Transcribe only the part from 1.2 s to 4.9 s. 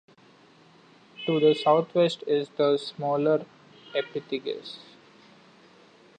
To the southwest is the smaller Alpetragius.